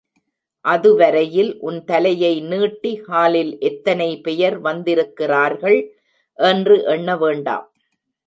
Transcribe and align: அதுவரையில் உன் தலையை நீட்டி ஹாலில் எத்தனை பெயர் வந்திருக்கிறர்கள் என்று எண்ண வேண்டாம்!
அதுவரையில் 0.65 1.59
உன் 1.59 1.77
தலையை 1.83 2.31
நீட்டி 2.43 2.91
ஹாலில் 3.01 3.59
எத்தனை 3.61 4.09
பெயர் 4.21 4.57
வந்திருக்கிறர்கள் 4.59 5.79
என்று 6.39 6.77
எண்ண 6.87 7.17
வேண்டாம்! 7.17 7.67